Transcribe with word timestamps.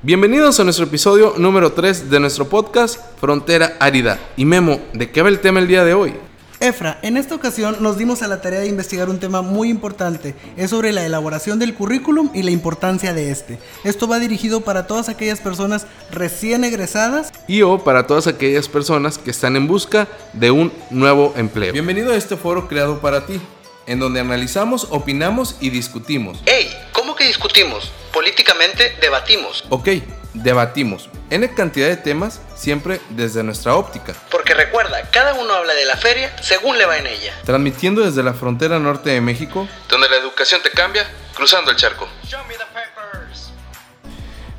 Bienvenidos 0.00 0.60
a 0.60 0.64
nuestro 0.64 0.84
episodio 0.84 1.34
número 1.38 1.72
3 1.72 2.08
de 2.08 2.20
nuestro 2.20 2.48
podcast 2.48 3.00
Frontera 3.20 3.76
Árida. 3.80 4.20
Y 4.36 4.44
Memo, 4.44 4.80
¿de 4.92 5.10
qué 5.10 5.22
va 5.22 5.28
el 5.28 5.40
tema 5.40 5.58
el 5.58 5.66
día 5.66 5.82
de 5.82 5.92
hoy? 5.92 6.14
Efra, 6.60 7.00
en 7.02 7.16
esta 7.16 7.34
ocasión 7.34 7.78
nos 7.80 7.98
dimos 7.98 8.22
a 8.22 8.28
la 8.28 8.40
tarea 8.40 8.60
de 8.60 8.68
investigar 8.68 9.08
un 9.08 9.18
tema 9.18 9.42
muy 9.42 9.68
importante. 9.68 10.36
Es 10.56 10.70
sobre 10.70 10.92
la 10.92 11.04
elaboración 11.04 11.58
del 11.58 11.74
currículum 11.74 12.30
y 12.32 12.44
la 12.44 12.52
importancia 12.52 13.12
de 13.12 13.32
este. 13.32 13.58
Esto 13.82 14.06
va 14.06 14.20
dirigido 14.20 14.60
para 14.60 14.86
todas 14.86 15.08
aquellas 15.08 15.40
personas 15.40 15.88
recién 16.12 16.62
egresadas 16.62 17.32
y 17.48 17.62
o 17.62 17.82
para 17.82 18.06
todas 18.06 18.28
aquellas 18.28 18.68
personas 18.68 19.18
que 19.18 19.32
están 19.32 19.56
en 19.56 19.66
busca 19.66 20.06
de 20.32 20.52
un 20.52 20.72
nuevo 20.90 21.34
empleo. 21.36 21.72
Bienvenido 21.72 22.12
a 22.12 22.16
este 22.16 22.36
foro 22.36 22.68
creado 22.68 23.00
para 23.00 23.26
ti, 23.26 23.40
en 23.88 23.98
donde 23.98 24.20
analizamos, 24.20 24.86
opinamos 24.90 25.56
y 25.60 25.70
discutimos. 25.70 26.38
¡Ey! 26.46 26.68
¿Cómo 26.92 27.16
que 27.16 27.24
discutimos? 27.26 27.90
Políticamente 28.12 28.96
debatimos. 29.00 29.64
Ok, 29.68 29.88
debatimos. 30.34 31.08
En 31.30 31.46
cantidad 31.48 31.88
de 31.88 31.96
temas, 31.96 32.40
siempre 32.56 33.00
desde 33.10 33.42
nuestra 33.42 33.76
óptica. 33.76 34.14
Porque 34.30 34.54
recuerda, 34.54 35.08
cada 35.10 35.34
uno 35.34 35.52
habla 35.52 35.74
de 35.74 35.84
la 35.84 35.96
feria 35.96 36.34
según 36.42 36.78
le 36.78 36.86
va 36.86 36.98
en 36.98 37.06
ella. 37.06 37.34
Transmitiendo 37.44 38.02
desde 38.02 38.22
la 38.22 38.34
frontera 38.34 38.78
norte 38.78 39.10
de 39.10 39.20
México, 39.20 39.68
donde 39.88 40.08
la 40.08 40.16
educación 40.16 40.60
te 40.62 40.70
cambia, 40.70 41.06
cruzando 41.34 41.70
el 41.70 41.76
charco. 41.76 42.08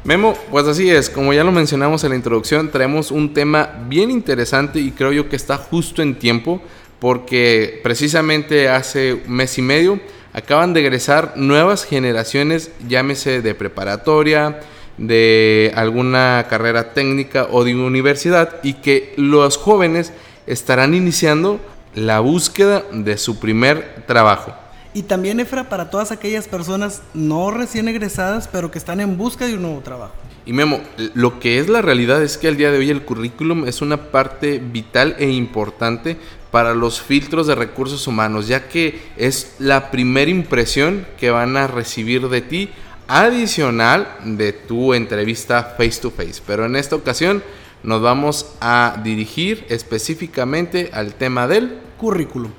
Memo, 0.03 0.33
pues 0.49 0.65
así 0.65 0.89
es, 0.89 1.09
como 1.09 1.33
ya 1.33 1.43
lo 1.43 1.51
mencionamos 1.51 2.03
en 2.03 2.11
la 2.11 2.15
introducción, 2.15 2.71
traemos 2.71 3.11
un 3.11 3.33
tema 3.33 3.71
bien 3.83 4.09
interesante 4.09 4.79
y 4.79 4.91
creo 4.91 5.11
yo 5.11 5.29
que 5.29 5.35
está 5.35 5.57
justo 5.57 6.01
en 6.01 6.17
tiempo, 6.17 6.61
porque 6.99 7.79
precisamente 7.83 8.69
hace 8.69 9.13
un 9.13 9.31
mes 9.33 9.57
y 9.57 9.61
medio 9.61 9.99
acaban 10.33 10.73
de 10.73 10.81
egresar 10.81 11.33
nuevas 11.35 11.85
generaciones, 11.85 12.71
llámese 12.87 13.41
de 13.41 13.55
preparatoria, 13.55 14.59
de 14.97 15.71
alguna 15.75 16.45
carrera 16.49 16.93
técnica 16.93 17.47
o 17.51 17.63
de 17.63 17.75
universidad 17.75 18.55
y 18.63 18.73
que 18.73 19.13
los 19.15 19.57
jóvenes 19.57 20.11
estarán 20.45 20.93
iniciando 20.93 21.59
la 21.95 22.19
búsqueda 22.19 22.83
de 22.91 23.17
su 23.17 23.39
primer 23.39 24.03
trabajo. 24.05 24.53
Y 24.93 25.03
también, 25.03 25.39
Efra, 25.39 25.69
para 25.69 25.89
todas 25.89 26.11
aquellas 26.11 26.47
personas 26.47 27.01
no 27.13 27.51
recién 27.51 27.87
egresadas, 27.87 28.47
pero 28.47 28.71
que 28.71 28.79
están 28.79 28.99
en 28.99 29.17
busca 29.17 29.45
de 29.45 29.53
un 29.53 29.61
nuevo 29.61 29.81
trabajo. 29.81 30.13
Y 30.49 30.53
Memo, 30.53 30.81
lo 31.13 31.39
que 31.39 31.59
es 31.59 31.69
la 31.69 31.83
realidad 31.83 32.23
es 32.23 32.39
que 32.39 32.47
al 32.47 32.57
día 32.57 32.71
de 32.71 32.79
hoy 32.79 32.89
el 32.89 33.03
currículum 33.03 33.67
es 33.67 33.83
una 33.83 34.09
parte 34.09 34.57
vital 34.57 35.15
e 35.19 35.29
importante 35.29 36.17
para 36.49 36.73
los 36.73 36.99
filtros 36.99 37.45
de 37.45 37.53
recursos 37.53 38.07
humanos, 38.07 38.47
ya 38.47 38.67
que 38.67 38.99
es 39.15 39.57
la 39.59 39.91
primera 39.91 40.31
impresión 40.31 41.05
que 41.19 41.29
van 41.29 41.55
a 41.55 41.67
recibir 41.67 42.29
de 42.29 42.41
ti 42.41 42.71
adicional 43.07 44.07
de 44.25 44.51
tu 44.51 44.95
entrevista 44.95 45.75
face 45.77 46.01
to 46.01 46.09
face. 46.09 46.41
Pero 46.47 46.65
en 46.65 46.75
esta 46.77 46.95
ocasión 46.95 47.43
nos 47.83 48.01
vamos 48.01 48.55
a 48.59 48.99
dirigir 49.03 49.67
específicamente 49.69 50.89
al 50.93 51.13
tema 51.13 51.47
del 51.47 51.77
currículum. 51.99 52.49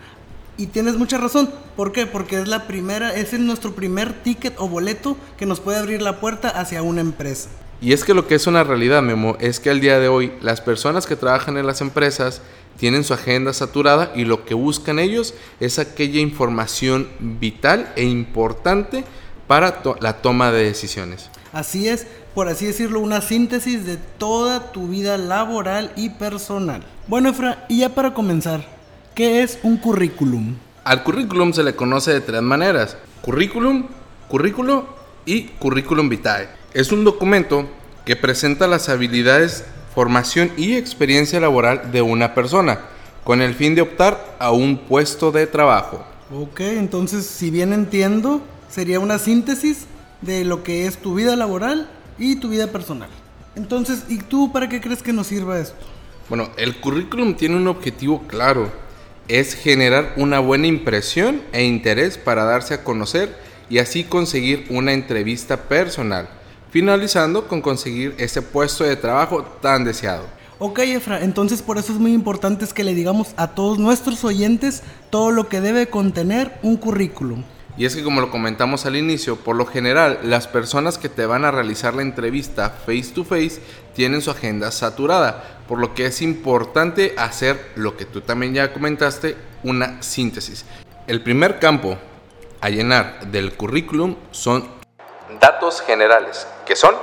Y 0.56 0.68
tienes 0.68 0.94
mucha 0.94 1.18
razón. 1.18 1.50
¿Por 1.74 1.90
qué? 1.90 2.06
Porque 2.06 2.40
es 2.40 2.46
la 2.46 2.68
primera, 2.68 3.12
es 3.16 3.32
nuestro 3.40 3.74
primer 3.74 4.12
ticket 4.22 4.54
o 4.58 4.68
boleto 4.68 5.16
que 5.36 5.44
nos 5.44 5.58
puede 5.58 5.78
abrir 5.78 6.02
la 6.02 6.20
puerta 6.20 6.50
hacia 6.50 6.82
una 6.82 7.00
empresa. 7.00 7.50
Y 7.82 7.94
es 7.94 8.04
que 8.04 8.12
lo 8.12 8.26
que 8.26 8.34
es 8.34 8.46
una 8.46 8.62
realidad, 8.62 9.02
Memo, 9.02 9.36
es 9.40 9.58
que 9.58 9.70
al 9.70 9.80
día 9.80 9.98
de 9.98 10.08
hoy 10.08 10.32
las 10.42 10.60
personas 10.60 11.06
que 11.06 11.16
trabajan 11.16 11.56
en 11.56 11.66
las 11.66 11.80
empresas 11.80 12.42
tienen 12.78 13.04
su 13.04 13.14
agenda 13.14 13.54
saturada 13.54 14.12
y 14.14 14.24
lo 14.24 14.44
que 14.44 14.54
buscan 14.54 14.98
ellos 14.98 15.34
es 15.60 15.78
aquella 15.78 16.20
información 16.20 17.08
vital 17.18 17.90
e 17.96 18.04
importante 18.04 19.04
para 19.46 19.82
la 20.00 20.20
toma 20.20 20.52
de 20.52 20.64
decisiones. 20.64 21.30
Así 21.52 21.88
es, 21.88 22.06
por 22.34 22.48
así 22.48 22.66
decirlo, 22.66 23.00
una 23.00 23.22
síntesis 23.22 23.86
de 23.86 23.96
toda 23.96 24.72
tu 24.72 24.88
vida 24.88 25.16
laboral 25.16 25.90
y 25.96 26.10
personal. 26.10 26.82
Bueno, 27.08 27.30
Efra, 27.30 27.64
y 27.68 27.78
ya 27.78 27.88
para 27.88 28.14
comenzar, 28.14 28.64
¿qué 29.14 29.42
es 29.42 29.58
un 29.62 29.78
currículum? 29.78 30.54
Al 30.84 31.02
currículum 31.02 31.52
se 31.52 31.62
le 31.62 31.74
conoce 31.74 32.12
de 32.12 32.20
tres 32.20 32.42
maneras: 32.42 32.96
currículum, 33.22 33.86
currículo 34.28 34.99
y 35.24 35.44
currículum 35.58 36.08
vitae. 36.08 36.48
Es 36.74 36.92
un 36.92 37.04
documento 37.04 37.68
que 38.04 38.16
presenta 38.16 38.66
las 38.66 38.88
habilidades, 38.88 39.64
formación 39.94 40.50
y 40.56 40.76
experiencia 40.76 41.40
laboral 41.40 41.92
de 41.92 42.02
una 42.02 42.34
persona, 42.34 42.80
con 43.24 43.42
el 43.42 43.54
fin 43.54 43.74
de 43.74 43.82
optar 43.82 44.36
a 44.38 44.50
un 44.52 44.78
puesto 44.78 45.32
de 45.32 45.46
trabajo. 45.46 46.04
Ok, 46.32 46.60
entonces, 46.60 47.26
si 47.26 47.50
bien 47.50 47.72
entiendo, 47.72 48.40
sería 48.70 49.00
una 49.00 49.18
síntesis 49.18 49.86
de 50.22 50.44
lo 50.44 50.62
que 50.62 50.86
es 50.86 50.98
tu 50.98 51.14
vida 51.14 51.36
laboral 51.36 51.88
y 52.18 52.36
tu 52.36 52.48
vida 52.48 52.68
personal. 52.68 53.08
Entonces, 53.56 54.04
¿y 54.08 54.18
tú 54.18 54.52
para 54.52 54.68
qué 54.68 54.80
crees 54.80 55.02
que 55.02 55.12
nos 55.12 55.26
sirva 55.26 55.58
esto? 55.58 55.76
Bueno, 56.28 56.50
el 56.56 56.80
currículum 56.80 57.34
tiene 57.34 57.56
un 57.56 57.66
objetivo 57.66 58.22
claro, 58.28 58.70
es 59.26 59.54
generar 59.54 60.14
una 60.16 60.38
buena 60.38 60.68
impresión 60.68 61.42
e 61.52 61.64
interés 61.64 62.18
para 62.18 62.44
darse 62.44 62.74
a 62.74 62.84
conocer 62.84 63.36
y 63.70 63.78
así 63.78 64.04
conseguir 64.04 64.66
una 64.68 64.92
entrevista 64.92 65.56
personal, 65.56 66.28
finalizando 66.70 67.48
con 67.48 67.62
conseguir 67.62 68.14
ese 68.18 68.42
puesto 68.42 68.84
de 68.84 68.96
trabajo 68.96 69.44
tan 69.62 69.84
deseado. 69.84 70.26
Ok, 70.58 70.80
Efra, 70.80 71.22
entonces 71.22 71.62
por 71.62 71.78
eso 71.78 71.92
es 71.92 71.98
muy 71.98 72.12
importante 72.12 72.66
que 72.74 72.84
le 72.84 72.94
digamos 72.94 73.28
a 73.36 73.48
todos 73.54 73.78
nuestros 73.78 74.24
oyentes 74.24 74.82
todo 75.08 75.30
lo 75.30 75.48
que 75.48 75.62
debe 75.62 75.86
contener 75.86 76.58
un 76.62 76.76
currículum. 76.76 77.44
Y 77.78 77.86
es 77.86 77.96
que 77.96 78.02
como 78.02 78.20
lo 78.20 78.30
comentamos 78.30 78.84
al 78.84 78.96
inicio, 78.96 79.36
por 79.36 79.56
lo 79.56 79.64
general 79.64 80.18
las 80.22 80.46
personas 80.48 80.98
que 80.98 81.08
te 81.08 81.24
van 81.24 81.46
a 81.46 81.50
realizar 81.50 81.94
la 81.94 82.02
entrevista 82.02 82.68
face 82.68 83.12
to 83.14 83.24
face 83.24 83.60
tienen 83.94 84.20
su 84.20 84.30
agenda 84.30 84.70
saturada, 84.70 85.60
por 85.66 85.78
lo 85.78 85.94
que 85.94 86.04
es 86.04 86.20
importante 86.20 87.14
hacer 87.16 87.70
lo 87.76 87.96
que 87.96 88.04
tú 88.04 88.20
también 88.20 88.52
ya 88.52 88.72
comentaste, 88.74 89.36
una 89.62 90.02
síntesis. 90.02 90.66
El 91.06 91.22
primer 91.22 91.58
campo 91.58 91.96
a 92.60 92.68
llenar 92.68 93.30
del 93.30 93.54
currículum 93.54 94.16
son 94.30 94.64
datos 95.40 95.80
generales, 95.80 96.46
¿qué 96.66 96.76
son? 96.76 96.94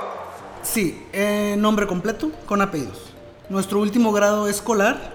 Sí, 0.62 1.04
eh, 1.12 1.56
nombre 1.58 1.86
completo 1.86 2.30
con 2.46 2.62
apellidos. 2.62 3.12
Nuestro 3.48 3.80
último 3.80 4.12
grado 4.12 4.48
escolar, 4.48 5.14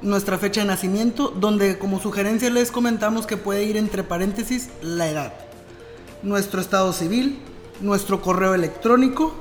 nuestra 0.00 0.38
fecha 0.38 0.62
de 0.62 0.68
nacimiento, 0.68 1.28
donde 1.28 1.78
como 1.78 2.00
sugerencia 2.00 2.48
les 2.50 2.70
comentamos 2.70 3.26
que 3.26 3.36
puede 3.36 3.64
ir 3.64 3.76
entre 3.76 4.04
paréntesis 4.04 4.70
la 4.80 5.08
edad, 5.08 5.32
nuestro 6.22 6.60
estado 6.60 6.92
civil, 6.92 7.38
nuestro 7.80 8.22
correo 8.22 8.54
electrónico, 8.54 9.34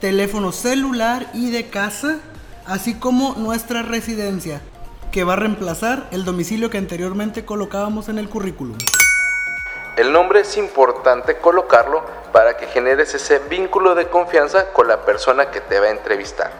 teléfono 0.00 0.52
celular 0.52 1.30
y 1.34 1.50
de 1.50 1.68
casa, 1.68 2.20
así 2.66 2.94
como 2.94 3.34
nuestra 3.34 3.82
residencia, 3.82 4.62
que 5.10 5.24
va 5.24 5.34
a 5.34 5.36
reemplazar 5.36 6.08
el 6.12 6.24
domicilio 6.24 6.70
que 6.70 6.78
anteriormente 6.78 7.44
colocábamos 7.44 8.08
en 8.08 8.18
el 8.18 8.28
currículum. 8.28 8.76
El 9.96 10.12
nombre 10.12 10.40
es 10.40 10.58
importante 10.58 11.38
colocarlo 11.38 12.02
para 12.30 12.58
que 12.58 12.66
generes 12.66 13.14
ese 13.14 13.38
vínculo 13.38 13.94
de 13.94 14.08
confianza 14.08 14.72
con 14.74 14.88
la 14.88 15.06
persona 15.06 15.50
que 15.50 15.62
te 15.62 15.80
va 15.80 15.86
a 15.86 15.90
entrevistar. 15.90 16.50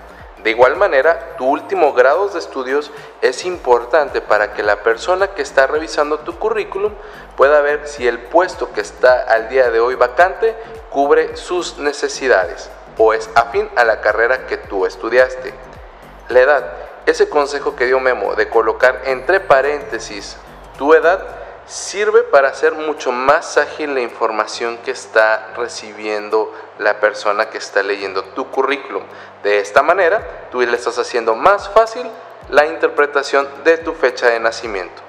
De 0.43 0.51
igual 0.51 0.77
manera, 0.77 1.37
tu 1.37 1.45
último 1.45 1.93
grado 1.93 2.29
de 2.29 2.39
estudios 2.39 2.91
es 3.21 3.45
importante 3.45 4.23
para 4.23 4.55
que 4.55 4.63
la 4.63 4.77
persona 4.77 5.29
que 5.29 5.43
está 5.43 5.67
revisando 5.67 6.21
tu 6.21 6.39
currículum 6.39 6.95
pueda 7.37 7.61
ver 7.61 7.87
si 7.87 8.09
el 8.09 8.21
puesto 8.21 8.73
que 8.73 8.81
está 8.81 9.21
al 9.21 9.51
día 9.51 9.71
de 9.71 9.81
hoy 9.81 9.97
vacante 9.97 10.57
cubre 10.89 11.37
sus 11.37 11.77
necesidades 11.77 12.71
o 12.97 13.13
es 13.13 13.29
afín 13.35 13.69
a 13.77 13.85
la 13.85 14.01
carrera 14.01 14.47
que 14.47 14.57
tú 14.57 14.87
estudiaste. 14.87 15.53
La 16.29 16.41
edad, 16.41 16.73
ese 17.05 17.29
consejo 17.29 17.77
que 17.77 17.85
dio 17.85 18.01
Memo 18.01 18.35
de 18.35 18.49
colocar 18.49 19.03
entre 19.05 19.41
paréntesis 19.41 20.39
tu 20.79 20.95
edad, 20.95 21.46
sirve 21.66 22.22
para 22.22 22.49
hacer 22.49 22.75
mucho 22.75 23.12
más 23.12 23.59
ágil 23.59 23.94
la 23.94 24.00
información 24.00 24.78
que 24.78 24.93
está 24.93 25.49
recibiendo 25.56 26.53
la 26.78 27.00
persona 27.00 27.50
que 27.50 27.59
está 27.59 27.82
leyendo 27.82 28.22
tu 28.22 28.50
currículum. 28.50 29.03
De 29.43 29.58
esta 29.58 29.82
manera, 29.82 30.49
tú 30.50 30.61
le 30.61 30.76
estás 30.76 30.99
haciendo 30.99 31.35
más 31.35 31.69
fácil 31.69 32.06
la 32.49 32.67
interpretación 32.67 33.49
de 33.64 33.79
tu 33.79 33.93
fecha 33.93 34.29
de 34.29 34.38
nacimiento. 34.41 35.02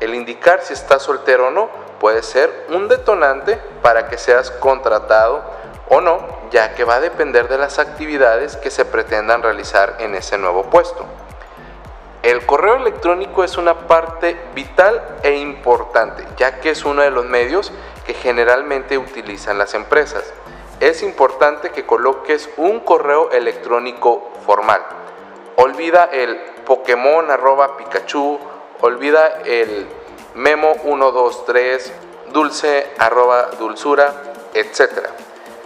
El 0.00 0.14
indicar 0.14 0.60
si 0.62 0.72
estás 0.72 1.02
soltero 1.02 1.48
o 1.48 1.50
no 1.50 1.70
puede 2.00 2.22
ser 2.22 2.66
un 2.70 2.88
detonante 2.88 3.56
para 3.80 4.08
que 4.08 4.18
seas 4.18 4.50
contratado 4.50 5.42
o 5.88 6.00
no, 6.00 6.26
ya 6.50 6.74
que 6.74 6.84
va 6.84 6.96
a 6.96 7.00
depender 7.00 7.48
de 7.48 7.58
las 7.58 7.78
actividades 7.78 8.56
que 8.56 8.70
se 8.70 8.84
pretendan 8.84 9.42
realizar 9.42 9.96
en 10.00 10.14
ese 10.14 10.36
nuevo 10.36 10.64
puesto. 10.64 11.06
El 12.24 12.46
correo 12.46 12.76
electrónico 12.76 13.44
es 13.44 13.58
una 13.58 13.86
parte 13.86 14.34
vital 14.54 15.18
e 15.22 15.36
importante, 15.36 16.26
ya 16.38 16.58
que 16.58 16.70
es 16.70 16.86
uno 16.86 17.02
de 17.02 17.10
los 17.10 17.26
medios 17.26 17.70
que 18.06 18.14
generalmente 18.14 18.96
utilizan 18.96 19.58
las 19.58 19.74
empresas. 19.74 20.32
Es 20.80 21.02
importante 21.02 21.68
que 21.68 21.84
coloques 21.84 22.48
un 22.56 22.80
correo 22.80 23.30
electrónico 23.30 24.30
formal. 24.46 24.80
Olvida 25.56 26.04
el 26.04 26.36
Pokémon 26.64 27.30
arroba 27.30 27.76
Pikachu, 27.76 28.38
olvida 28.80 29.42
el 29.44 29.86
memo 30.34 30.76
123, 30.82 31.92
dulce 32.32 32.90
arroba 32.96 33.50
dulzura, 33.58 34.14
etc. 34.54 35.08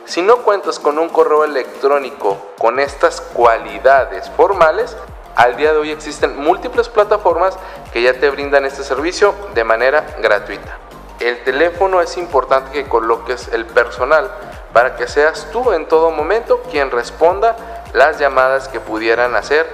Si 0.06 0.22
no 0.22 0.38
cuentas 0.38 0.80
con 0.80 0.98
un 0.98 1.08
correo 1.08 1.44
electrónico 1.44 2.36
con 2.58 2.80
estas 2.80 3.20
cualidades 3.20 4.28
formales, 4.30 4.96
al 5.38 5.56
día 5.56 5.72
de 5.72 5.78
hoy 5.78 5.92
existen 5.92 6.36
múltiples 6.36 6.88
plataformas 6.88 7.56
que 7.92 8.02
ya 8.02 8.12
te 8.12 8.28
brindan 8.28 8.64
este 8.64 8.82
servicio 8.82 9.36
de 9.54 9.62
manera 9.62 10.04
gratuita. 10.20 10.78
El 11.20 11.44
teléfono 11.44 12.00
es 12.00 12.16
importante 12.16 12.72
que 12.72 12.88
coloques 12.88 13.48
el 13.52 13.64
personal 13.64 14.32
para 14.72 14.96
que 14.96 15.06
seas 15.06 15.46
tú 15.52 15.72
en 15.72 15.86
todo 15.86 16.10
momento 16.10 16.60
quien 16.72 16.90
responda 16.90 17.56
las 17.92 18.18
llamadas 18.18 18.66
que 18.66 18.80
pudieran 18.80 19.36
hacer 19.36 19.64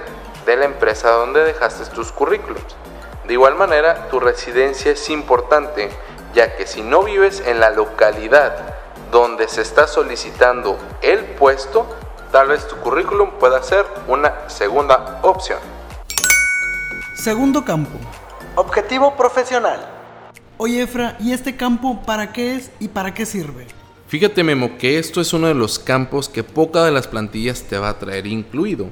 de 0.45 0.55
la 0.55 0.65
empresa 0.65 1.09
donde 1.09 1.43
dejaste 1.43 1.85
tus 1.95 2.11
currículums. 2.11 2.75
De 3.23 3.33
igual 3.33 3.55
manera, 3.55 4.07
tu 4.11 4.19
residencia 4.19 4.91
es 4.91 5.09
importante, 5.09 5.89
ya 6.35 6.55
que 6.55 6.67
si 6.67 6.83
no 6.83 7.01
vives 7.01 7.41
en 7.43 7.59
la 7.59 7.71
localidad 7.71 8.55
donde 9.09 9.47
se 9.47 9.63
está 9.63 9.87
solicitando 9.87 10.77
el 11.01 11.25
puesto, 11.25 11.87
tal 12.35 12.49
vez 12.49 12.67
tu 12.67 12.75
currículum 12.75 13.29
pueda 13.39 13.63
ser 13.63 13.85
una 14.09 14.49
segunda 14.49 15.21
opción. 15.21 15.57
Segundo 17.15 17.63
campo. 17.63 17.97
Objetivo 18.55 19.15
profesional. 19.15 19.79
Oye, 20.57 20.81
Efra, 20.81 21.15
¿y 21.21 21.31
este 21.31 21.55
campo 21.55 22.01
para 22.05 22.33
qué 22.33 22.55
es 22.55 22.71
y 22.81 22.89
para 22.89 23.13
qué 23.13 23.25
sirve? 23.25 23.67
Fíjate, 24.09 24.43
Memo, 24.43 24.77
que 24.77 24.99
esto 24.99 25.21
es 25.21 25.31
uno 25.31 25.47
de 25.47 25.53
los 25.53 25.79
campos 25.79 26.27
que 26.27 26.43
poca 26.43 26.83
de 26.83 26.91
las 26.91 27.07
plantillas 27.07 27.63
te 27.63 27.77
va 27.77 27.87
a 27.87 27.99
traer 27.99 28.27
incluido. 28.27 28.89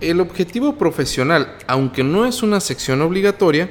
El 0.00 0.18
objetivo 0.18 0.76
profesional, 0.76 1.54
aunque 1.66 2.02
no 2.02 2.24
es 2.24 2.42
una 2.42 2.60
sección 2.60 3.02
obligatoria, 3.02 3.68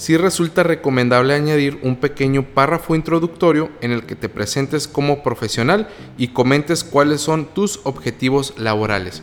sí 0.00 0.16
resulta 0.16 0.62
recomendable 0.62 1.34
añadir 1.34 1.78
un 1.82 1.96
pequeño 1.96 2.42
párrafo 2.42 2.94
introductorio 2.94 3.68
en 3.82 3.92
el 3.92 4.04
que 4.04 4.16
te 4.16 4.30
presentes 4.30 4.88
como 4.88 5.22
profesional 5.22 5.88
y 6.16 6.28
comentes 6.28 6.84
cuáles 6.84 7.20
son 7.20 7.44
tus 7.44 7.80
objetivos 7.84 8.54
laborales. 8.56 9.22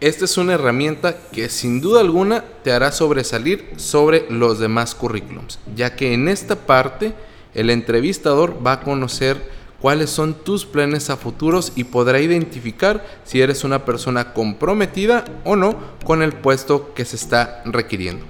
Esta 0.00 0.24
es 0.24 0.38
una 0.38 0.54
herramienta 0.54 1.18
que 1.30 1.50
sin 1.50 1.82
duda 1.82 2.00
alguna 2.00 2.42
te 2.64 2.72
hará 2.72 2.90
sobresalir 2.90 3.68
sobre 3.76 4.24
los 4.30 4.58
demás 4.58 4.94
currículums, 4.94 5.58
ya 5.76 5.94
que 5.94 6.14
en 6.14 6.28
esta 6.28 6.56
parte 6.56 7.12
el 7.52 7.68
entrevistador 7.68 8.66
va 8.66 8.72
a 8.72 8.80
conocer 8.80 9.36
cuáles 9.78 10.08
son 10.08 10.32
tus 10.32 10.64
planes 10.64 11.10
a 11.10 11.18
futuros 11.18 11.74
y 11.76 11.84
podrá 11.84 12.18
identificar 12.18 13.04
si 13.24 13.42
eres 13.42 13.62
una 13.62 13.84
persona 13.84 14.32
comprometida 14.32 15.26
o 15.44 15.54
no 15.54 15.76
con 16.06 16.22
el 16.22 16.32
puesto 16.32 16.94
que 16.94 17.04
se 17.04 17.16
está 17.16 17.62
requiriendo. 17.66 18.24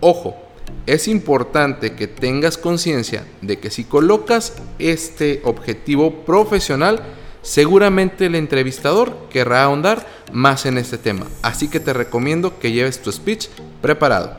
Ojo, 0.00 0.43
es 0.86 1.08
importante 1.08 1.94
que 1.94 2.06
tengas 2.06 2.58
conciencia 2.58 3.24
de 3.40 3.58
que 3.58 3.70
si 3.70 3.84
colocas 3.84 4.54
este 4.78 5.40
objetivo 5.44 6.24
profesional, 6.24 7.02
seguramente 7.42 8.26
el 8.26 8.34
entrevistador 8.34 9.28
querrá 9.30 9.64
ahondar 9.64 10.06
más 10.32 10.66
en 10.66 10.78
este 10.78 10.98
tema. 10.98 11.26
Así 11.42 11.68
que 11.68 11.80
te 11.80 11.92
recomiendo 11.92 12.58
que 12.58 12.72
lleves 12.72 13.00
tu 13.00 13.10
speech 13.10 13.48
preparado. 13.80 14.36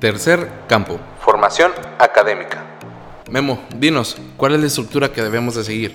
Tercer 0.00 0.48
campo. 0.68 0.98
Formación 1.20 1.72
académica. 1.98 2.64
Memo, 3.30 3.60
dinos, 3.76 4.16
¿cuál 4.36 4.54
es 4.54 4.60
la 4.60 4.66
estructura 4.66 5.12
que 5.12 5.22
debemos 5.22 5.54
de 5.54 5.64
seguir? 5.64 5.94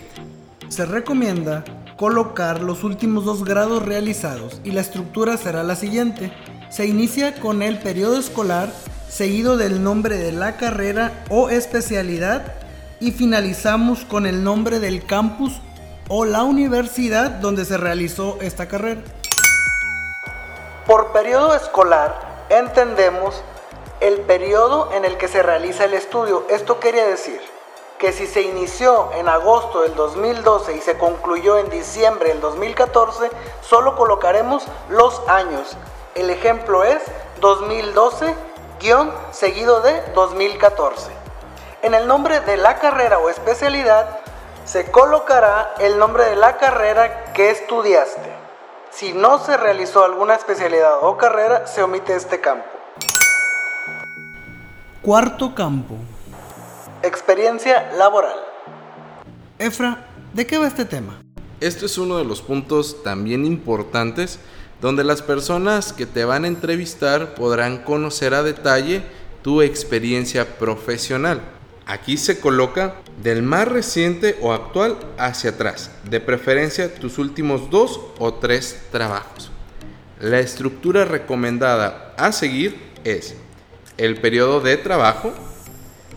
Se 0.68 0.86
recomienda 0.86 1.64
colocar 1.98 2.62
los 2.62 2.84
últimos 2.84 3.26
dos 3.26 3.44
grados 3.44 3.84
realizados 3.84 4.60
y 4.64 4.72
la 4.72 4.82
estructura 4.82 5.38
será 5.38 5.64
la 5.64 5.76
siguiente. 5.76 6.32
Se 6.74 6.88
inicia 6.88 7.40
con 7.40 7.62
el 7.62 7.78
periodo 7.78 8.18
escolar, 8.18 8.68
seguido 9.08 9.58
del 9.58 9.84
nombre 9.84 10.18
de 10.18 10.32
la 10.32 10.58
carrera 10.58 11.24
o 11.30 11.52
especialidad 11.52 12.56
y 13.00 13.12
finalizamos 13.12 14.06
con 14.06 14.26
el 14.26 14.44
nombre 14.44 14.80
del 14.80 15.06
campus 15.06 15.62
o 16.10 16.26
la 16.26 16.42
universidad 16.42 17.30
donde 17.30 17.66
se 17.66 17.78
realizó 17.78 18.40
esta 18.42 18.68
carrera. 18.68 19.02
Por 20.88 21.12
periodo 21.12 21.54
escolar 21.54 22.48
entendemos 22.50 23.44
el 24.00 24.22
periodo 24.22 24.92
en 24.94 25.06
el 25.06 25.16
que 25.18 25.28
se 25.28 25.44
realiza 25.44 25.86
el 25.86 25.94
estudio. 25.94 26.48
Esto 26.50 26.80
quiere 26.80 27.06
decir 27.06 27.40
que 28.00 28.12
si 28.12 28.26
se 28.26 28.42
inició 28.42 29.12
en 29.14 29.30
agosto 29.30 29.84
del 29.84 29.94
2012 29.94 30.76
y 30.76 30.82
se 30.82 30.98
concluyó 30.98 31.60
en 31.60 31.70
diciembre 31.70 32.30
del 32.30 32.42
2014, 32.42 33.30
solo 33.62 33.96
colocaremos 33.96 34.64
los 34.90 35.22
años 35.28 35.78
el 36.16 36.30
ejemplo 36.30 36.84
es 36.84 37.02
2012 37.42 38.36
guion 38.80 39.12
seguido 39.32 39.82
de 39.82 40.02
2014. 40.14 41.12
En 41.82 41.94
el 41.94 42.08
nombre 42.08 42.40
de 42.42 42.58
la 42.58 42.80
carrera 42.80 43.20
o 43.20 43.30
especialidad 43.30 44.20
se 44.66 44.90
colocará 44.92 45.74
el 45.80 45.98
nombre 45.98 46.26
de 46.26 46.36
la 46.36 46.58
carrera 46.58 47.34
que 47.34 47.50
estudiaste. 47.50 48.32
Si 48.92 49.12
no 49.14 49.40
se 49.40 49.58
realizó 49.58 50.06
alguna 50.06 50.36
especialidad 50.36 51.00
o 51.02 51.18
carrera, 51.18 51.68
se 51.68 51.82
omite 51.82 52.16
este 52.16 52.40
campo. 52.40 52.66
Cuarto 55.02 55.54
campo. 55.56 55.96
Experiencia 57.02 57.92
laboral. 57.98 58.38
Efra, 59.58 60.06
¿de 60.34 60.48
qué 60.48 60.58
va 60.58 60.68
este 60.68 60.86
tema? 60.86 61.22
Este 61.60 61.88
es 61.88 61.98
uno 61.98 62.18
de 62.18 62.24
los 62.24 62.42
puntos 62.42 63.04
también 63.04 63.46
importantes 63.46 64.40
donde 64.84 65.06
las 65.06 65.22
personas 65.22 65.94
que 65.94 66.06
te 66.06 66.26
van 66.26 66.44
a 66.44 66.50
entrevistar 66.50 67.36
podrán 67.36 67.84
conocer 67.84 68.34
a 68.34 68.44
detalle 68.44 69.02
tu 69.42 69.62
experiencia 69.62 70.58
profesional. 70.60 71.40
Aquí 71.86 72.18
se 72.18 72.42
coloca 72.42 72.96
del 73.24 73.44
más 73.44 73.66
reciente 73.66 74.38
o 74.42 74.52
actual 74.52 74.98
hacia 75.18 75.52
atrás, 75.52 75.90
de 76.10 76.20
preferencia 76.20 76.94
tus 76.94 77.18
últimos 77.18 77.70
dos 77.70 77.98
o 78.20 78.34
tres 78.34 78.82
trabajos. 78.92 79.52
La 80.20 80.42
estructura 80.42 81.06
recomendada 81.06 82.14
a 82.18 82.34
seguir 82.34 82.76
es 83.06 83.36
el 83.98 84.18
periodo 84.18 84.60
de 84.60 84.76
trabajo, 84.76 85.34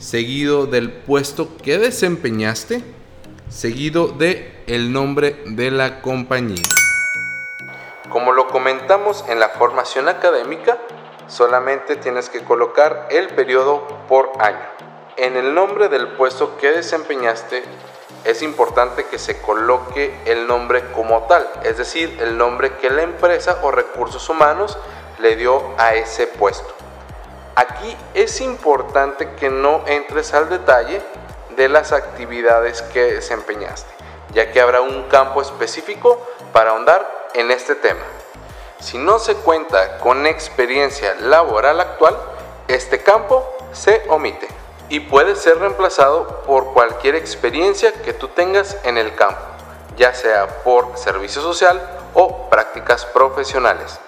seguido 0.01 0.67
del 0.67 0.91
puesto 0.91 1.57
que 1.59 1.79
desempeñaste, 1.79 2.83
seguido 3.49 4.09
de 4.09 4.51
el 4.67 4.91
nombre 4.91 5.37
de 5.47 5.71
la 5.71 6.03
compañía. 6.03 6.65
Como 8.17 8.33
lo 8.33 8.49
comentamos 8.49 9.27
en 9.29 9.41
la 9.41 9.51
formación 9.51 10.09
académica, 10.09 10.79
solamente 11.27 11.97
tienes 11.97 12.31
que 12.31 12.43
colocar 12.43 13.09
el 13.11 13.29
periodo 13.29 13.87
por 14.09 14.33
año. 14.39 14.67
En 15.19 15.37
el 15.37 15.53
nombre 15.53 15.91
del 15.91 16.09
puesto 16.17 16.57
que 16.57 16.73
desempeñaste 16.73 17.63
es 18.25 18.41
importante 18.41 19.05
que 19.05 19.19
se 19.19 19.43
coloque 19.43 20.19
el 20.25 20.47
nombre 20.47 20.83
como 20.93 21.25
tal, 21.25 21.47
es 21.63 21.77
decir, 21.77 22.17
el 22.23 22.39
nombre 22.39 22.79
que 22.79 22.89
la 22.89 23.03
empresa 23.03 23.59
o 23.61 23.71
recursos 23.71 24.27
humanos 24.31 24.79
le 25.19 25.37
dio 25.37 25.75
a 25.77 25.95
ese 25.95 26.27
puesto. 26.27 26.73
Aquí 27.55 27.95
es 28.15 28.41
importante 28.41 29.33
que 29.33 29.51
no 29.51 29.83
entres 29.87 30.33
al 30.33 30.49
detalle 30.49 31.03
de 31.55 31.69
las 31.69 31.93
actividades 31.93 32.81
que 32.81 33.13
desempeñaste, 33.13 33.93
ya 34.33 34.51
que 34.53 34.63
habrá 34.63 34.81
un 34.81 35.03
campo 35.03 35.43
específico 35.43 36.19
para 36.55 36.71
ahondar 36.71 37.26
en 37.37 37.51
este 37.51 37.75
tema. 37.75 38.03
Si 38.81 38.99
no 38.99 39.19
se 39.19 39.35
cuenta 39.37 39.99
con 39.99 40.27
experiencia 40.27 41.15
laboral 41.21 41.81
actual, 41.81 42.17
este 42.69 43.03
campo 43.03 43.47
se 43.73 44.03
omite 44.09 44.49
y 44.89 45.01
puede 45.01 45.37
ser 45.37 45.59
reemplazado 45.59 46.43
por 46.47 46.73
cualquier 46.73 47.15
experiencia 47.15 47.93
que 47.93 48.13
tú 48.13 48.29
tengas 48.29 48.77
en 48.85 48.99
el 48.99 49.15
campo, 49.15 49.41
ya 49.97 50.15
sea 50.15 50.63
por 50.63 50.97
servicio 50.97 51.43
social 51.43 51.81
o 52.15 52.49
prácticas 52.49 53.05
profesionales. 53.05 53.99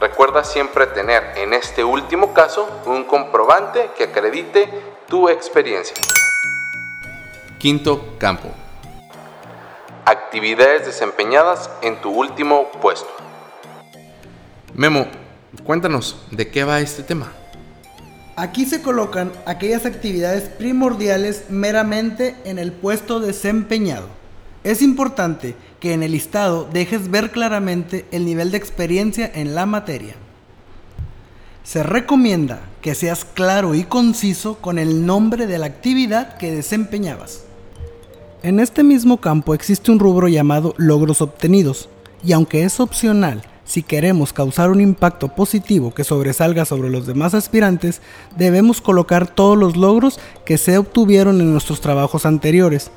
Recuerda 0.00 0.44
siempre 0.44 0.86
tener 0.86 1.34
en 1.36 1.52
este 1.52 1.84
último 1.84 2.32
caso 2.32 2.68
un 2.86 3.04
comprobante 3.04 3.90
que 3.96 4.04
acredite 4.04 4.68
tu 5.08 5.28
experiencia. 5.28 5.94
Quinto 7.58 8.16
campo 8.18 8.48
actividades 10.10 10.86
desempeñadas 10.86 11.70
en 11.82 12.00
tu 12.00 12.10
último 12.10 12.68
puesto. 12.82 13.08
Memo, 14.74 15.06
cuéntanos, 15.62 16.16
¿de 16.32 16.48
qué 16.48 16.64
va 16.64 16.80
este 16.80 17.04
tema? 17.04 17.32
Aquí 18.34 18.66
se 18.66 18.82
colocan 18.82 19.30
aquellas 19.46 19.86
actividades 19.86 20.48
primordiales 20.48 21.44
meramente 21.48 22.34
en 22.44 22.58
el 22.58 22.72
puesto 22.72 23.20
desempeñado. 23.20 24.08
Es 24.64 24.82
importante 24.82 25.54
que 25.78 25.92
en 25.92 26.02
el 26.02 26.12
listado 26.12 26.68
dejes 26.72 27.08
ver 27.10 27.30
claramente 27.30 28.04
el 28.10 28.24
nivel 28.24 28.50
de 28.50 28.58
experiencia 28.58 29.30
en 29.32 29.54
la 29.54 29.64
materia. 29.64 30.14
Se 31.62 31.84
recomienda 31.84 32.60
que 32.82 32.96
seas 32.96 33.24
claro 33.24 33.76
y 33.76 33.84
conciso 33.84 34.56
con 34.56 34.80
el 34.80 35.06
nombre 35.06 35.46
de 35.46 35.58
la 35.58 35.66
actividad 35.66 36.36
que 36.36 36.50
desempeñabas. 36.50 37.44
En 38.42 38.58
este 38.58 38.82
mismo 38.82 39.18
campo 39.18 39.52
existe 39.52 39.90
un 39.90 39.98
rubro 39.98 40.26
llamado 40.26 40.74
logros 40.78 41.20
obtenidos, 41.20 41.90
y 42.24 42.32
aunque 42.32 42.64
es 42.64 42.80
opcional, 42.80 43.42
si 43.66 43.82
queremos 43.82 44.32
causar 44.32 44.70
un 44.70 44.80
impacto 44.80 45.28
positivo 45.28 45.92
que 45.92 46.04
sobresalga 46.04 46.64
sobre 46.64 46.88
los 46.88 47.06
demás 47.06 47.34
aspirantes, 47.34 48.00
debemos 48.38 48.80
colocar 48.80 49.26
todos 49.26 49.58
los 49.58 49.76
logros 49.76 50.18
que 50.46 50.56
se 50.56 50.78
obtuvieron 50.78 51.40
en 51.42 51.52
nuestros 51.52 51.80
trabajos 51.80 52.26
anteriores. 52.26 52.90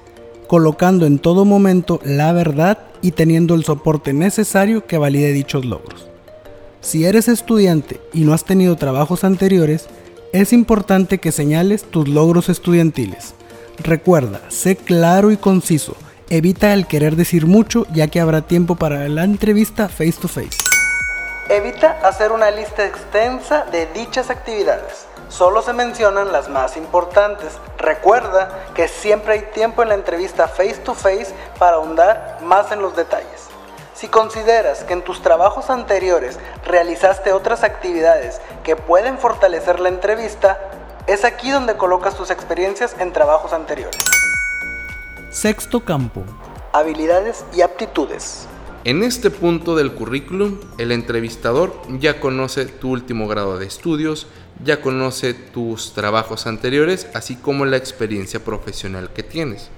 colocando 0.47 1.07
en 1.07 1.17
todo 1.17 1.45
momento 1.45 1.99
la 2.03 2.31
verdad 2.31 2.77
y 3.01 3.11
teniendo 3.11 3.55
el 3.55 3.63
soporte 3.63 4.13
necesario 4.13 4.85
que 4.85 4.99
valide 4.99 5.31
dichos 5.31 5.65
logros. 5.65 6.07
Si 6.79 7.05
eres 7.05 7.27
estudiante 7.27 7.99
y 8.13 8.21
no 8.21 8.33
has 8.33 8.43
tenido 8.43 8.75
trabajos 8.75 9.23
anteriores, 9.23 9.87
es 10.31 10.53
importante 10.53 11.17
que 11.17 11.31
señales 11.31 11.83
tus 11.83 12.07
logros 12.07 12.49
estudiantiles. 12.49 13.33
Recuerda, 13.79 14.41
sé 14.49 14.75
claro 14.75 15.31
y 15.31 15.37
conciso. 15.37 15.95
Evita 16.29 16.73
el 16.73 16.87
querer 16.87 17.15
decir 17.15 17.47
mucho 17.47 17.85
ya 17.91 18.07
que 18.07 18.19
habrá 18.19 18.41
tiempo 18.41 18.75
para 18.75 19.07
la 19.09 19.23
entrevista 19.23 19.89
face 19.89 20.13
to 20.13 20.27
face. 20.27 20.57
Evita 21.49 21.99
hacer 22.03 22.31
una 22.31 22.51
lista 22.51 22.85
extensa 22.85 23.65
de 23.71 23.87
dichas 23.87 24.29
actividades. 24.29 25.07
Solo 25.29 25.61
se 25.61 25.73
mencionan 25.73 26.31
las 26.31 26.47
más 26.49 26.77
importantes. 26.77 27.53
Recuerda 27.77 28.65
que 28.75 28.87
siempre 28.87 29.33
hay 29.33 29.41
tiempo 29.53 29.81
en 29.83 29.89
la 29.89 29.95
entrevista 29.95 30.47
face 30.47 30.77
to 30.83 30.93
face 30.93 31.33
para 31.59 31.77
ahondar 31.77 32.39
más 32.41 32.71
en 32.71 32.81
los 32.81 32.95
detalles. 32.95 33.49
Si 33.93 34.07
consideras 34.07 34.83
que 34.83 34.93
en 34.93 35.01
tus 35.01 35.21
trabajos 35.21 35.69
anteriores 35.69 36.39
realizaste 36.65 37.31
otras 37.31 37.63
actividades 37.63 38.41
que 38.63 38.75
pueden 38.75 39.17
fortalecer 39.17 39.79
la 39.79 39.89
entrevista, 39.89 40.59
es 41.07 41.25
aquí 41.25 41.51
donde 41.51 41.75
colocas 41.75 42.15
tus 42.15 42.29
experiencias 42.29 42.95
en 42.99 43.11
trabajos 43.11 43.51
anteriores. 43.53 44.01
Sexto 45.29 45.83
campo. 45.83 46.23
Habilidades 46.71 47.43
y 47.53 47.61
aptitudes. 47.61 48.47
En 48.85 49.03
este 49.03 49.29
punto 49.29 49.75
del 49.75 49.93
currículum, 49.93 50.59
el 50.77 50.91
entrevistador 50.91 51.73
ya 51.99 52.19
conoce 52.19 52.65
tu 52.65 52.91
último 52.91 53.27
grado 53.27 53.57
de 53.57 53.65
estudios, 53.65 54.27
ya 54.63 54.81
conoce 54.81 55.33
tus 55.33 55.93
trabajos 55.93 56.47
anteriores, 56.47 57.07
así 57.13 57.35
como 57.35 57.65
la 57.65 57.77
experiencia 57.77 58.43
profesional 58.43 59.11
que 59.13 59.23
tienes. 59.23 59.69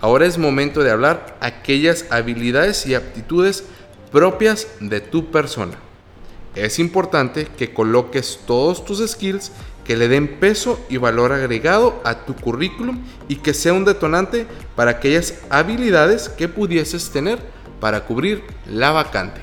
Ahora 0.00 0.26
es 0.26 0.38
momento 0.38 0.82
de 0.82 0.90
hablar 0.90 1.36
aquellas 1.40 2.06
habilidades 2.10 2.86
y 2.86 2.94
aptitudes 2.94 3.64
propias 4.12 4.66
de 4.80 5.00
tu 5.00 5.30
persona. 5.30 5.74
Es 6.54 6.78
importante 6.78 7.46
que 7.46 7.74
coloques 7.74 8.40
todos 8.46 8.84
tus 8.84 9.04
skills 9.10 9.50
que 9.84 9.96
le 9.96 10.08
den 10.08 10.40
peso 10.40 10.80
y 10.88 10.96
valor 10.96 11.32
agregado 11.32 12.00
a 12.04 12.24
tu 12.24 12.34
currículum 12.34 13.04
y 13.28 13.36
que 13.36 13.54
sea 13.54 13.72
un 13.72 13.84
detonante 13.84 14.46
para 14.74 14.92
aquellas 14.92 15.42
habilidades 15.50 16.28
que 16.28 16.48
pudieses 16.48 17.10
tener 17.10 17.38
para 17.80 18.04
cubrir 18.04 18.44
la 18.66 18.92
vacante. 18.92 19.42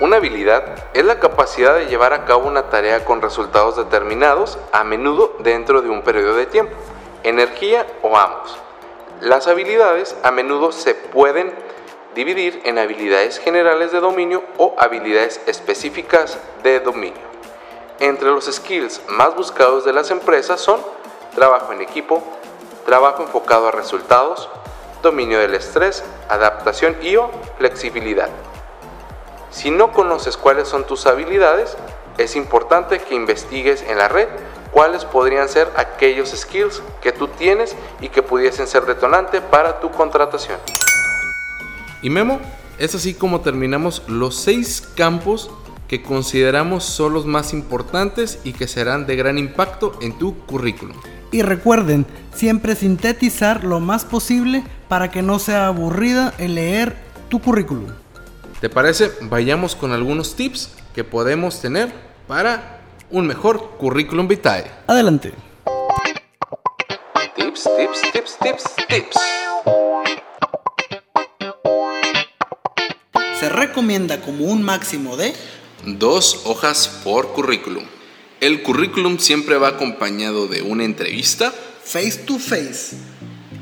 Una 0.00 0.16
habilidad 0.16 0.64
es 0.92 1.04
la 1.04 1.20
capacidad 1.20 1.76
de 1.76 1.86
llevar 1.86 2.12
a 2.12 2.24
cabo 2.24 2.48
una 2.48 2.64
tarea 2.64 3.04
con 3.04 3.22
resultados 3.22 3.76
determinados, 3.76 4.58
a 4.72 4.82
menudo 4.82 5.36
dentro 5.40 5.82
de 5.82 5.88
un 5.88 6.02
periodo 6.02 6.36
de 6.36 6.46
tiempo, 6.46 6.74
energía 7.22 7.86
o 8.02 8.16
ambos. 8.16 8.58
Las 9.20 9.46
habilidades 9.46 10.16
a 10.22 10.30
menudo 10.30 10.72
se 10.72 10.94
pueden 10.94 11.52
dividir 12.14 12.60
en 12.64 12.78
habilidades 12.78 13.38
generales 13.38 13.92
de 13.92 14.00
dominio 14.00 14.42
o 14.58 14.74
habilidades 14.78 15.40
específicas 15.46 16.38
de 16.62 16.80
dominio. 16.80 17.33
Entre 18.00 18.28
los 18.28 18.46
skills 18.46 19.00
más 19.08 19.36
buscados 19.36 19.84
de 19.84 19.92
las 19.92 20.10
empresas 20.10 20.60
son 20.60 20.80
trabajo 21.34 21.72
en 21.72 21.80
equipo, 21.80 22.22
trabajo 22.84 23.22
enfocado 23.22 23.68
a 23.68 23.70
resultados, 23.70 24.48
dominio 25.02 25.38
del 25.38 25.54
estrés, 25.54 26.02
adaptación 26.28 26.96
y 27.02 27.16
o 27.16 27.30
flexibilidad. 27.58 28.30
Si 29.50 29.70
no 29.70 29.92
conoces 29.92 30.36
cuáles 30.36 30.66
son 30.66 30.84
tus 30.84 31.06
habilidades, 31.06 31.76
es 32.18 32.34
importante 32.34 32.98
que 32.98 33.14
investigues 33.14 33.82
en 33.82 33.98
la 33.98 34.08
red 34.08 34.28
cuáles 34.72 35.04
podrían 35.04 35.48
ser 35.48 35.70
aquellos 35.76 36.30
skills 36.30 36.82
que 37.00 37.12
tú 37.12 37.28
tienes 37.28 37.76
y 38.00 38.08
que 38.08 38.22
pudiesen 38.22 38.66
ser 38.66 38.86
detonante 38.86 39.40
para 39.40 39.78
tu 39.78 39.92
contratación. 39.92 40.58
Y 42.02 42.10
Memo, 42.10 42.40
es 42.78 42.94
así 42.96 43.14
como 43.14 43.40
terminamos 43.40 44.02
los 44.08 44.34
seis 44.34 44.80
campos 44.96 45.48
que 45.94 46.02
consideramos 46.02 46.82
son 46.82 47.12
los 47.12 47.24
más 47.24 47.52
importantes 47.52 48.40
y 48.42 48.52
que 48.52 48.66
serán 48.66 49.06
de 49.06 49.14
gran 49.14 49.38
impacto 49.38 49.96
en 50.02 50.18
tu 50.18 50.36
currículum. 50.38 50.96
Y 51.30 51.42
recuerden, 51.42 52.04
siempre 52.34 52.74
sintetizar 52.74 53.62
lo 53.62 53.78
más 53.78 54.04
posible 54.04 54.64
para 54.88 55.12
que 55.12 55.22
no 55.22 55.38
sea 55.38 55.68
aburrida 55.68 56.34
el 56.38 56.56
leer 56.56 56.96
tu 57.28 57.40
currículum. 57.40 57.86
¿Te 58.60 58.68
parece? 58.68 59.12
Vayamos 59.20 59.76
con 59.76 59.92
algunos 59.92 60.34
tips 60.34 60.70
que 60.96 61.04
podemos 61.04 61.60
tener 61.60 61.92
para 62.26 62.80
un 63.12 63.28
mejor 63.28 63.76
currículum 63.78 64.26
vitae. 64.26 64.68
Adelante. 64.88 65.32
Tips, 67.36 67.68
tips, 67.76 68.12
tips, 68.12 68.38
tips, 68.40 68.64
tips. 68.88 69.16
Se 73.38 73.48
recomienda 73.48 74.20
como 74.22 74.46
un 74.46 74.62
máximo 74.62 75.16
de 75.16 75.34
Dos 75.86 76.40
hojas 76.44 76.88
por 77.04 77.32
currículum. 77.32 77.84
El 78.40 78.62
currículum 78.62 79.18
siempre 79.18 79.58
va 79.58 79.68
acompañado 79.68 80.46
de 80.46 80.62
una 80.62 80.84
entrevista, 80.84 81.52
face 81.84 82.18
to 82.24 82.38
face. 82.38 82.96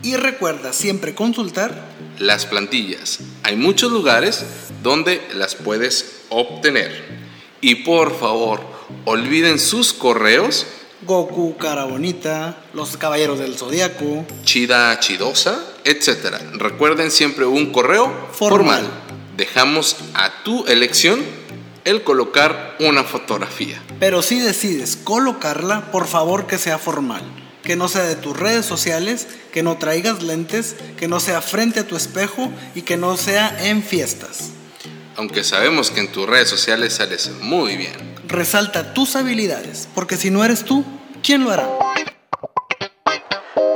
Y 0.04 0.14
recuerda 0.14 0.72
siempre 0.72 1.16
consultar 1.16 1.88
las 2.18 2.46
plantillas. 2.46 3.18
Hay 3.42 3.56
muchos 3.56 3.90
lugares 3.90 4.44
donde 4.84 5.20
las 5.34 5.56
puedes 5.56 6.22
obtener. 6.28 7.22
Y 7.60 7.76
por 7.76 8.16
favor, 8.16 8.60
olviden 9.04 9.58
sus 9.58 9.92
correos. 9.92 10.66
Goku, 11.02 11.56
cara 11.56 11.84
bonita, 11.86 12.62
los 12.72 12.96
caballeros 12.96 13.40
del 13.40 13.56
zodiaco, 13.56 14.24
chida, 14.44 14.98
chidosa, 15.00 15.64
etc. 15.84 16.36
Recuerden 16.52 17.10
siempre 17.10 17.46
un 17.46 17.72
correo 17.72 18.28
formal. 18.32 18.88
Dejamos 19.36 19.96
a 20.14 20.44
tu 20.44 20.64
elección 20.66 21.41
el 21.84 22.02
colocar 22.02 22.76
una 22.80 23.04
fotografía. 23.04 23.82
Pero 23.98 24.22
si 24.22 24.40
decides 24.40 24.96
colocarla, 24.96 25.90
por 25.90 26.06
favor 26.06 26.46
que 26.46 26.58
sea 26.58 26.78
formal. 26.78 27.22
Que 27.62 27.76
no 27.76 27.88
sea 27.88 28.02
de 28.02 28.16
tus 28.16 28.36
redes 28.36 28.66
sociales, 28.66 29.28
que 29.52 29.62
no 29.62 29.78
traigas 29.78 30.22
lentes, 30.22 30.76
que 30.96 31.08
no 31.08 31.20
sea 31.20 31.40
frente 31.40 31.80
a 31.80 31.86
tu 31.86 31.96
espejo 31.96 32.50
y 32.74 32.82
que 32.82 32.96
no 32.96 33.16
sea 33.16 33.56
en 33.68 33.82
fiestas. 33.82 34.50
Aunque 35.16 35.44
sabemos 35.44 35.90
que 35.90 36.00
en 36.00 36.10
tus 36.10 36.28
redes 36.28 36.48
sociales 36.48 36.94
sales 36.94 37.30
muy 37.40 37.76
bien. 37.76 38.14
Resalta 38.26 38.94
tus 38.94 39.14
habilidades, 39.14 39.88
porque 39.94 40.16
si 40.16 40.30
no 40.30 40.44
eres 40.44 40.64
tú, 40.64 40.84
¿quién 41.22 41.44
lo 41.44 41.50
hará? 41.50 41.68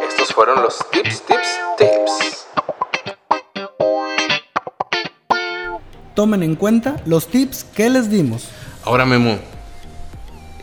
Estos 0.09 0.33
fueron 0.35 0.63
los 0.63 0.79
tips, 0.91 1.23
tips, 1.27 1.49
tips. 1.79 2.46
Tomen 6.17 6.43
en 6.43 6.57
cuenta 6.57 6.97
los 7.05 7.29
tips 7.29 7.65
que 7.75 7.91
les 7.91 8.09
dimos. 8.09 8.49
Ahora 8.85 9.05
Memo, 9.05 9.39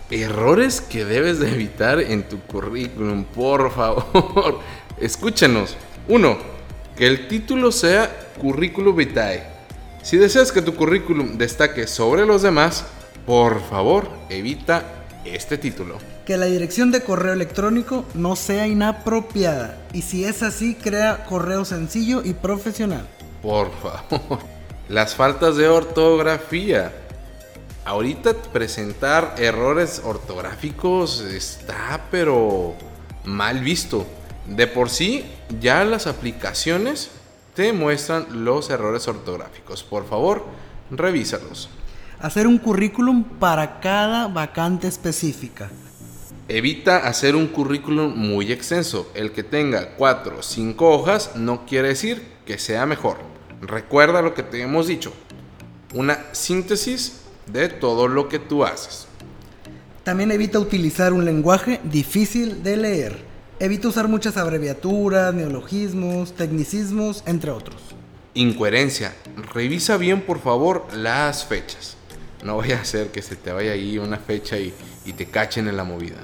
errores 0.09 0.81
que 0.81 1.05
debes 1.05 1.37
de 1.37 1.53
evitar 1.53 1.99
en 1.99 2.27
tu 2.27 2.39
currículum, 2.39 3.23
por 3.23 3.71
favor. 3.71 4.61
Escúchenos. 4.99 5.77
Uno, 6.07 6.39
que 6.97 7.05
el 7.05 7.27
título 7.27 7.71
sea 7.71 8.09
currículum 8.41 8.95
vitae. 8.95 9.43
Si 10.01 10.17
deseas 10.17 10.51
que 10.51 10.63
tu 10.63 10.73
currículum 10.73 11.37
destaque 11.37 11.85
sobre 11.85 12.25
los 12.25 12.41
demás, 12.41 12.85
por 13.27 13.61
favor, 13.61 14.09
evita 14.29 15.05
este 15.23 15.59
título. 15.59 15.99
Que 16.25 16.35
la 16.35 16.47
dirección 16.47 16.89
de 16.89 17.01
correo 17.01 17.33
electrónico 17.33 18.05
no 18.15 18.35
sea 18.35 18.65
inapropiada. 18.65 19.77
Y 19.93 20.01
si 20.01 20.25
es 20.25 20.41
así, 20.41 20.73
crea 20.73 21.25
correo 21.25 21.63
sencillo 21.63 22.23
y 22.25 22.33
profesional. 22.33 23.07
Por 23.43 23.69
favor. 23.79 24.52
Las 24.89 25.15
faltas 25.15 25.55
de 25.55 25.69
ortografía. 25.69 26.91
Ahorita 27.85 28.33
presentar 28.33 29.35
errores 29.37 30.01
ortográficos 30.03 31.21
está 31.21 32.01
pero 32.11 32.75
mal 33.23 33.61
visto. 33.61 34.05
De 34.45 34.67
por 34.67 34.89
sí, 34.89 35.23
ya 35.61 35.85
las 35.85 36.05
aplicaciones 36.05 37.11
te 37.55 37.71
muestran 37.71 38.43
los 38.43 38.69
errores 38.69 39.07
ortográficos. 39.07 39.83
Por 39.83 40.05
favor, 40.05 40.45
revísalos. 40.91 41.69
Hacer 42.19 42.45
un 42.45 42.57
currículum 42.57 43.23
para 43.23 43.79
cada 43.79 44.27
vacante 44.27 44.89
específica. 44.89 45.69
Evita 46.49 47.07
hacer 47.07 47.37
un 47.37 47.47
currículum 47.47 48.13
muy 48.17 48.51
extenso. 48.51 49.09
El 49.15 49.31
que 49.31 49.43
tenga 49.43 49.95
4 49.95 50.39
o 50.39 50.43
5 50.43 50.89
hojas 50.89 51.31
no 51.35 51.65
quiere 51.65 51.87
decir 51.87 52.33
que 52.45 52.57
sea 52.57 52.85
mejor. 52.85 53.32
Recuerda 53.67 54.21
lo 54.21 54.33
que 54.33 54.43
te 54.43 54.61
hemos 54.61 54.87
dicho. 54.87 55.13
Una 55.93 56.17
síntesis 56.33 57.21
de 57.47 57.69
todo 57.69 58.07
lo 58.07 58.27
que 58.27 58.39
tú 58.39 58.65
haces. 58.65 59.07
También 60.03 60.31
evita 60.31 60.59
utilizar 60.59 61.13
un 61.13 61.23
lenguaje 61.23 61.79
difícil 61.83 62.61
de 62.61 62.77
leer. 62.77 63.17
Evita 63.59 63.87
usar 63.87 64.07
muchas 64.07 64.35
abreviaturas, 64.35 65.33
neologismos, 65.33 66.33
tecnicismos, 66.33 67.23
entre 67.25 67.51
otros. 67.51 67.81
Incoherencia. 68.33 69.13
Revisa 69.53 69.95
bien 69.97 70.21
por 70.21 70.41
favor 70.41 70.87
las 70.93 71.45
fechas. 71.45 71.95
No 72.43 72.57
vaya 72.57 72.81
a 72.81 72.85
ser 72.85 73.11
que 73.11 73.21
se 73.21 73.37
te 73.37 73.53
vaya 73.53 73.71
ahí 73.71 73.97
una 73.97 74.17
fecha 74.17 74.57
y, 74.57 74.73
y 75.05 75.13
te 75.13 75.27
cachen 75.27 75.67
en 75.69 75.77
la 75.77 75.85
movida. 75.85 76.17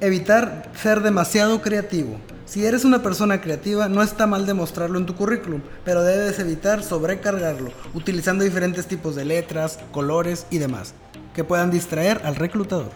Evitar 0.00 0.72
ser 0.80 1.02
demasiado 1.02 1.60
creativo. 1.60 2.18
Si 2.52 2.66
eres 2.66 2.84
una 2.84 3.02
persona 3.02 3.40
creativa, 3.40 3.88
no 3.88 4.02
está 4.02 4.26
mal 4.26 4.44
demostrarlo 4.44 4.98
en 4.98 5.06
tu 5.06 5.14
currículum, 5.14 5.62
pero 5.86 6.02
debes 6.02 6.38
evitar 6.38 6.84
sobrecargarlo, 6.84 7.70
utilizando 7.94 8.44
diferentes 8.44 8.86
tipos 8.86 9.16
de 9.16 9.24
letras, 9.24 9.78
colores 9.90 10.44
y 10.50 10.58
demás, 10.58 10.92
que 11.34 11.44
puedan 11.44 11.70
distraer 11.70 12.20
al 12.26 12.36
reclutador. 12.36 12.90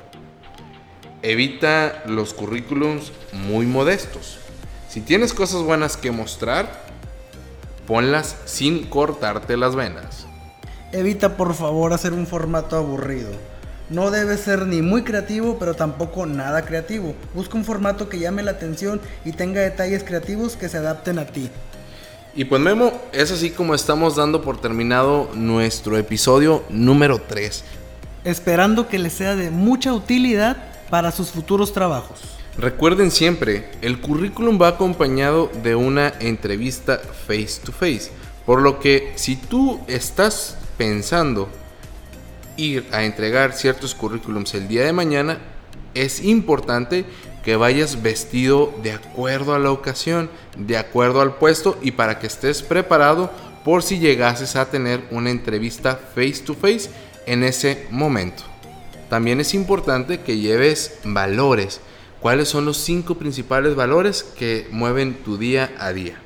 Evita 1.22 2.02
los 2.04 2.34
currículums 2.34 3.12
muy 3.32 3.64
modestos. 3.64 4.36
Si 4.90 5.00
tienes 5.00 5.32
cosas 5.32 5.62
buenas 5.62 5.96
que 5.96 6.10
mostrar, 6.10 6.84
ponlas 7.86 8.36
sin 8.44 8.84
cortarte 8.84 9.56
las 9.56 9.74
venas. 9.74 10.26
Evita 10.92 11.38
por 11.38 11.54
favor 11.54 11.94
hacer 11.94 12.12
un 12.12 12.26
formato 12.26 12.76
aburrido. 12.76 13.30
No 13.88 14.10
debe 14.10 14.36
ser 14.36 14.66
ni 14.66 14.82
muy 14.82 15.02
creativo, 15.02 15.58
pero 15.60 15.74
tampoco 15.74 16.26
nada 16.26 16.64
creativo. 16.64 17.14
Busca 17.34 17.56
un 17.56 17.64
formato 17.64 18.08
que 18.08 18.18
llame 18.18 18.42
la 18.42 18.50
atención 18.52 19.00
y 19.24 19.30
tenga 19.30 19.60
detalles 19.60 20.02
creativos 20.02 20.56
que 20.56 20.68
se 20.68 20.78
adapten 20.78 21.20
a 21.20 21.26
ti. 21.26 21.50
Y 22.34 22.44
pues 22.46 22.60
Memo, 22.60 22.92
es 23.12 23.30
así 23.30 23.50
como 23.50 23.74
estamos 23.74 24.16
dando 24.16 24.42
por 24.42 24.60
terminado 24.60 25.30
nuestro 25.34 25.96
episodio 25.96 26.64
número 26.68 27.20
3. 27.20 27.64
Esperando 28.24 28.88
que 28.88 28.98
les 28.98 29.12
sea 29.12 29.36
de 29.36 29.50
mucha 29.50 29.92
utilidad 29.92 30.56
para 30.90 31.12
sus 31.12 31.30
futuros 31.30 31.72
trabajos. 31.72 32.20
Recuerden 32.58 33.10
siempre, 33.10 33.70
el 33.82 34.00
currículum 34.00 34.60
va 34.60 34.68
acompañado 34.68 35.50
de 35.62 35.76
una 35.76 36.12
entrevista 36.20 37.00
face 37.26 37.60
to 37.64 37.70
face. 37.70 38.10
Por 38.44 38.62
lo 38.62 38.80
que 38.80 39.12
si 39.14 39.36
tú 39.36 39.80
estás 39.86 40.56
pensando 40.76 41.48
ir 42.56 42.86
a 42.92 43.04
entregar 43.04 43.52
ciertos 43.52 43.94
currículums 43.94 44.54
el 44.54 44.68
día 44.68 44.84
de 44.84 44.92
mañana, 44.92 45.38
es 45.94 46.22
importante 46.22 47.04
que 47.44 47.56
vayas 47.56 48.02
vestido 48.02 48.74
de 48.82 48.92
acuerdo 48.92 49.54
a 49.54 49.58
la 49.58 49.70
ocasión, 49.70 50.28
de 50.56 50.76
acuerdo 50.76 51.20
al 51.20 51.36
puesto 51.36 51.78
y 51.80 51.92
para 51.92 52.18
que 52.18 52.26
estés 52.26 52.62
preparado 52.62 53.30
por 53.64 53.82
si 53.82 53.98
llegases 53.98 54.56
a 54.56 54.68
tener 54.70 55.04
una 55.10 55.30
entrevista 55.30 55.96
face 55.96 56.42
to 56.44 56.54
face 56.54 56.90
en 57.26 57.44
ese 57.44 57.86
momento. 57.90 58.42
También 59.08 59.40
es 59.40 59.54
importante 59.54 60.20
que 60.20 60.38
lleves 60.38 60.98
valores. 61.04 61.80
¿Cuáles 62.20 62.48
son 62.48 62.64
los 62.64 62.78
cinco 62.78 63.14
principales 63.14 63.76
valores 63.76 64.24
que 64.24 64.66
mueven 64.72 65.14
tu 65.14 65.38
día 65.38 65.72
a 65.78 65.92
día? 65.92 66.18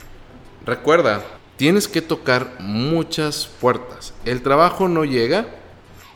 Recuerda, 0.65 1.23
tienes 1.57 1.89
que 1.89 2.01
tocar 2.01 2.57
muchas 2.59 3.47
puertas. 3.61 4.15
El 4.25 4.41
trabajo 4.43 4.89
no 4.89 5.05
llega 5.05 5.60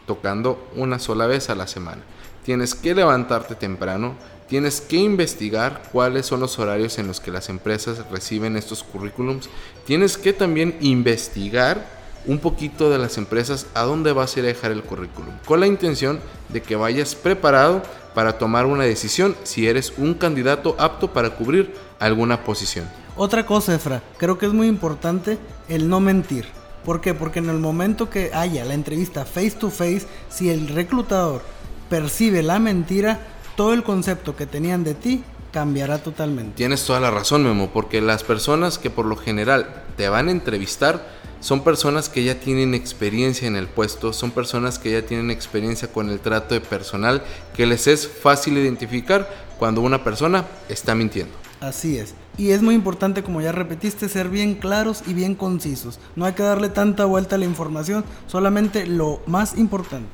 tocando 0.06 0.68
una 0.76 0.98
sola 0.98 1.26
vez 1.26 1.50
a 1.50 1.54
la 1.54 1.66
semana. 1.66 2.02
Tienes 2.44 2.74
que 2.74 2.94
levantarte 2.94 3.54
temprano, 3.54 4.14
tienes 4.48 4.80
que 4.80 4.96
investigar 4.96 5.82
cuáles 5.92 6.26
son 6.26 6.40
los 6.40 6.58
horarios 6.58 6.98
en 6.98 7.06
los 7.06 7.20
que 7.20 7.30
las 7.30 7.48
empresas 7.48 8.04
reciben 8.10 8.56
estos 8.56 8.82
currículums, 8.82 9.48
tienes 9.86 10.18
que 10.18 10.32
también 10.32 10.76
investigar 10.80 11.84
un 12.26 12.38
poquito 12.38 12.90
de 12.90 12.98
las 12.98 13.18
empresas 13.18 13.66
a 13.74 13.82
dónde 13.82 14.12
vas 14.12 14.36
a 14.36 14.40
ir 14.40 14.44
a 14.46 14.48
dejar 14.48 14.72
el 14.72 14.82
currículum, 14.82 15.34
con 15.44 15.60
la 15.60 15.66
intención 15.66 16.20
de 16.48 16.62
que 16.62 16.76
vayas 16.76 17.14
preparado 17.14 17.82
para 18.14 18.38
tomar 18.38 18.66
una 18.66 18.84
decisión 18.84 19.36
si 19.42 19.66
eres 19.66 19.92
un 19.98 20.14
candidato 20.14 20.76
apto 20.78 21.12
para 21.12 21.30
cubrir 21.30 21.74
alguna 21.98 22.44
posición. 22.44 22.88
Otra 23.16 23.46
cosa, 23.46 23.74
Efra, 23.74 24.02
creo 24.16 24.38
que 24.38 24.46
es 24.46 24.52
muy 24.52 24.66
importante 24.66 25.38
el 25.68 25.88
no 25.88 26.00
mentir. 26.00 26.46
¿Por 26.84 27.00
qué? 27.00 27.14
Porque 27.14 27.38
en 27.38 27.48
el 27.48 27.58
momento 27.58 28.10
que 28.10 28.30
haya 28.34 28.64
la 28.64 28.74
entrevista 28.74 29.24
face 29.24 29.52
to 29.52 29.70
face, 29.70 30.06
si 30.28 30.50
el 30.50 30.68
reclutador 30.68 31.42
percibe 31.88 32.42
la 32.42 32.58
mentira, 32.58 33.20
todo 33.56 33.72
el 33.72 33.82
concepto 33.82 34.36
que 34.36 34.46
tenían 34.46 34.84
de 34.84 34.94
ti 34.94 35.24
cambiará 35.52 35.98
totalmente. 35.98 36.56
Tienes 36.56 36.84
toda 36.84 37.00
la 37.00 37.10
razón, 37.10 37.44
Memo, 37.44 37.70
porque 37.72 38.00
las 38.00 38.24
personas 38.24 38.78
que 38.78 38.90
por 38.90 39.06
lo 39.06 39.16
general 39.16 39.84
te 39.96 40.08
van 40.08 40.28
a 40.28 40.32
entrevistar 40.32 41.06
son 41.40 41.62
personas 41.62 42.08
que 42.08 42.24
ya 42.24 42.40
tienen 42.40 42.74
experiencia 42.74 43.46
en 43.46 43.54
el 43.54 43.68
puesto, 43.68 44.12
son 44.12 44.30
personas 44.30 44.78
que 44.78 44.90
ya 44.90 45.02
tienen 45.02 45.30
experiencia 45.30 45.92
con 45.92 46.08
el 46.08 46.18
trato 46.20 46.54
de 46.54 46.62
personal, 46.62 47.22
que 47.54 47.66
les 47.66 47.86
es 47.86 48.08
fácil 48.08 48.56
identificar 48.56 49.28
cuando 49.58 49.82
una 49.82 50.02
persona 50.02 50.46
está 50.68 50.94
mintiendo. 50.94 51.34
Así 51.60 51.98
es. 51.98 52.14
Y 52.36 52.50
es 52.50 52.62
muy 52.62 52.74
importante, 52.74 53.22
como 53.22 53.40
ya 53.40 53.52
repetiste, 53.52 54.08
ser 54.08 54.28
bien 54.28 54.54
claros 54.54 55.02
y 55.06 55.14
bien 55.14 55.34
concisos. 55.34 55.98
No 56.16 56.24
hay 56.24 56.32
que 56.32 56.42
darle 56.42 56.68
tanta 56.68 57.04
vuelta 57.04 57.36
a 57.36 57.38
la 57.38 57.44
información, 57.44 58.04
solamente 58.26 58.86
lo 58.86 59.20
más 59.26 59.56
importante. 59.56 60.08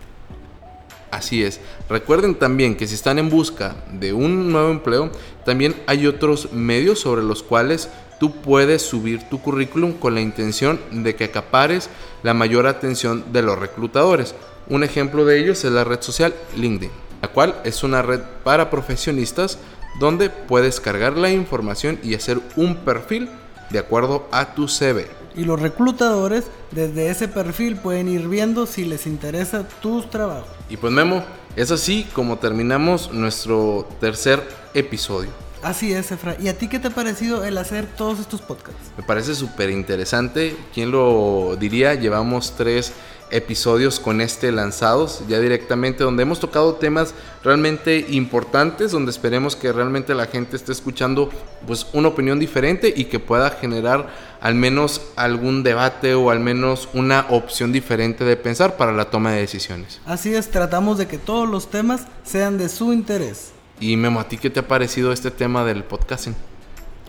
Así 1.11 1.43
es. 1.43 1.61
Recuerden 1.89 2.37
también 2.37 2.77
que 2.77 2.87
si 2.87 2.95
están 2.95 3.19
en 3.19 3.31
busca 3.31 3.77
de 3.93 4.13
un 4.13 4.53
nuevo 4.53 4.71
empleo, 4.71 5.11
también 5.45 5.75
hay 5.87 6.07
otros 6.07 6.53
medios 6.53 7.01
sobre 7.01 7.23
los 7.23 7.43
cuales 7.43 7.89
tú 8.21 8.33
puedes 8.33 8.83
subir 8.83 9.29
tu 9.29 9.41
currículum 9.41 9.95
con 9.95 10.15
la 10.15 10.21
intención 10.21 10.79
de 10.93 11.17
que 11.17 11.25
acapares 11.25 11.91
la 12.23 12.35
mayor 12.35 12.67
atención 12.67 13.33
de 13.33 13.43
los 13.43 13.59
reclutadores. 13.59 14.35
Un 14.69 14.85
ejemplo 14.85 15.25
de 15.25 15.41
ellos 15.41 15.65
es 15.65 15.73
la 15.73 15.83
red 15.83 16.01
social 16.01 16.33
LinkedIn, 16.57 16.93
la 17.23 17.29
cual 17.29 17.61
es 17.65 17.83
una 17.83 18.03
red 18.03 18.21
para 18.45 18.71
profesionistas 18.71 19.59
donde 19.99 20.31
puedes 20.31 20.81
cargar 20.81 21.17
la 21.17 21.31
información 21.31 21.99
y 22.03 22.15
hacer 22.15 22.41
un 22.57 22.77
perfil 22.77 23.29
de 23.71 23.79
acuerdo 23.79 24.29
a 24.33 24.55
tu 24.55 24.69
CV. 24.69 25.07
Y 25.37 25.45
los 25.45 25.61
reclutadores 25.61 26.45
desde 26.73 27.09
ese 27.09 27.29
perfil 27.29 27.77
pueden 27.77 28.09
ir 28.09 28.29
viendo 28.29 28.67
si 28.67 28.85
les 28.85 29.07
interesa 29.07 29.67
tus 29.81 30.11
trabajos. 30.11 30.49
Y 30.69 30.77
pues 30.77 30.93
Memo, 30.93 31.25
es 31.57 31.71
así 31.71 32.07
como 32.13 32.39
terminamos 32.39 33.13
nuestro 33.13 33.89
tercer 34.01 34.43
episodio. 34.75 35.31
Así 35.63 35.93
es, 35.93 36.11
Efra. 36.11 36.37
¿Y 36.41 36.49
a 36.49 36.57
ti 36.57 36.69
qué 36.69 36.79
te 36.79 36.89
ha 36.89 36.91
parecido 36.91 37.45
el 37.45 37.59
hacer 37.59 37.87
todos 37.87 38.19
estos 38.19 38.41
podcasts? 38.41 38.81
Me 38.97 39.03
parece 39.03 39.35
súper 39.35 39.69
interesante. 39.71 40.57
¿Quién 40.73 40.91
lo 40.91 41.57
diría? 41.61 41.95
Llevamos 41.95 42.55
tres 42.57 42.93
episodios 43.31 44.01
con 44.01 44.21
este 44.21 44.53
lanzados 44.53 45.23
ya 45.29 45.39
directamente 45.41 46.05
donde 46.05 46.23
hemos 46.23 46.41
tocado 46.41 46.75
temas 46.75 47.15
realmente 47.43 48.07
importantes 48.09 48.93
donde 48.93 49.11
esperemos 49.11 49.57
que 49.57 49.73
realmente 49.73 50.15
la 50.15 50.27
gente 50.27 50.57
esté 50.57 50.73
escuchando 50.73 51.31
pues 51.67 51.87
una 51.93 52.09
opinión 52.09 52.39
diferente 52.39 52.93
y 52.95 53.05
que 53.05 53.19
pueda 53.19 53.51
generar 53.51 54.09
al 54.41 54.55
menos 54.55 55.03
algún 55.17 55.63
debate 55.63 56.15
o 56.15 56.31
al 56.31 56.41
menos 56.41 56.89
una 56.93 57.27
opción 57.31 57.73
diferente 57.73 58.25
de 58.25 58.37
pensar 58.37 58.77
para 58.77 58.93
la 58.93 59.11
toma 59.11 59.33
de 59.33 59.41
decisiones. 59.41 60.01
Así 60.07 60.35
es, 60.35 60.51
tratamos 60.51 60.99
de 60.99 61.07
que 61.07 61.19
todos 61.19 61.49
los 61.49 61.71
temas 61.71 62.07
sean 62.25 62.59
de 62.59 62.69
su 62.69 62.93
interés. 62.93 63.53
Y 63.81 63.97
Memo, 63.97 64.21
¿a 64.21 64.29
ti 64.29 64.37
qué 64.37 64.51
te 64.51 64.61
ha 64.61 64.69
parecido 64.69 65.13
este 65.13 65.31
tema 65.31 65.65
del 65.65 65.85
podcasting? 65.85 66.35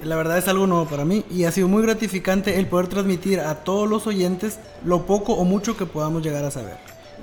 La 0.04 0.16
verdad 0.16 0.40
es 0.40 0.48
algo 0.48 0.66
nuevo 0.66 0.86
para 0.86 1.06
mí 1.06 1.24
y 1.30 1.44
ha 1.44 1.52
sido 1.52 1.68
muy 1.68 1.84
gratificante 1.84 2.58
el 2.58 2.66
poder 2.66 2.88
transmitir 2.88 3.40
a 3.40 3.64
todos 3.64 3.88
los 3.88 4.08
oyentes 4.08 4.58
lo 4.84 5.06
poco 5.06 5.34
o 5.34 5.46
mucho 5.46 5.78
que 5.78 5.86
podamos 5.86 6.24
llegar 6.24 6.44
a 6.44 6.52
saber. 6.52 6.78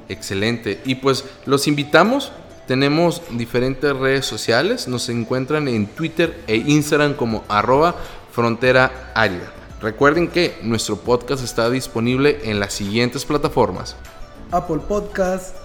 Excelente. 0.08 0.80
Y 0.84 0.96
pues 0.96 1.24
los 1.44 1.66
invitamos. 1.66 2.30
Tenemos 2.68 3.22
diferentes 3.30 3.96
redes 3.96 4.26
sociales. 4.26 4.86
Nos 4.86 5.08
encuentran 5.08 5.66
en 5.66 5.86
Twitter 5.86 6.40
e 6.46 6.56
Instagram 6.56 7.14
como 7.14 7.42
arroba 7.48 7.96
frontera 8.30 9.10
árida. 9.14 9.52
Recuerden 9.80 10.28
que 10.28 10.56
nuestro 10.62 10.96
podcast 10.96 11.42
está 11.42 11.70
disponible 11.70 12.38
en 12.44 12.60
las 12.60 12.74
siguientes 12.74 13.24
plataformas. 13.24 13.96
Apple 14.52 14.80
Podcast, 14.88 15.56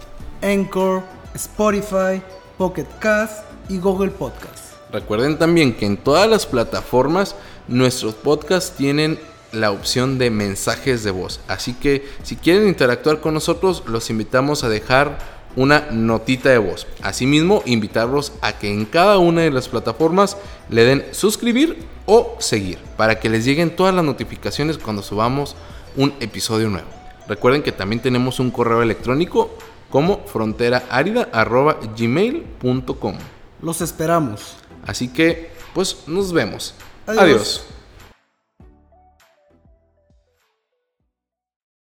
Anchor, 0.41 1.03
Spotify, 1.35 2.21
Pocket 2.57 2.87
Cast 2.99 3.43
y 3.69 3.77
Google 3.77 4.11
Podcast. 4.11 4.62
Recuerden 4.93 5.37
también 5.39 5.73
que 5.73 5.87
en 5.87 5.97
todas 5.97 6.29
las 6.29 6.45
plataformas 6.45 7.35
nuestros 7.67 8.13
podcasts 8.13 8.77
tienen 8.77 9.17
la 9.51 9.71
opción 9.71 10.19
de 10.19 10.29
mensajes 10.29 11.03
de 11.03 11.09
voz. 11.09 11.39
Así 11.47 11.73
que 11.73 12.07
si 12.21 12.35
quieren 12.35 12.67
interactuar 12.67 13.19
con 13.19 13.33
nosotros, 13.33 13.81
los 13.87 14.11
invitamos 14.11 14.63
a 14.63 14.69
dejar 14.69 15.17
una 15.55 15.87
notita 15.91 16.49
de 16.49 16.59
voz. 16.59 16.85
Asimismo, 17.01 17.63
invitarlos 17.65 18.33
a 18.41 18.59
que 18.59 18.71
en 18.71 18.85
cada 18.85 19.17
una 19.17 19.41
de 19.41 19.49
las 19.49 19.67
plataformas 19.67 20.37
le 20.69 20.85
den 20.85 21.03
suscribir 21.11 21.79
o 22.05 22.35
seguir 22.37 22.77
para 22.95 23.19
que 23.19 23.29
les 23.29 23.45
lleguen 23.45 23.75
todas 23.75 23.95
las 23.95 24.05
notificaciones 24.05 24.77
cuando 24.77 25.01
subamos 25.01 25.55
un 25.95 26.13
episodio 26.19 26.69
nuevo. 26.69 26.89
Recuerden 27.27 27.63
que 27.63 27.71
también 27.71 27.99
tenemos 27.99 28.39
un 28.39 28.51
correo 28.51 28.83
electrónico 28.83 29.57
como 29.89 30.19
fronteraarida.gmail.com. 30.27 33.15
Los 33.61 33.81
esperamos. 33.81 34.57
Así 34.85 35.07
que, 35.07 35.51
pues 35.73 35.97
nos 36.07 36.33
vemos. 36.33 36.73
Adiós. 37.07 37.63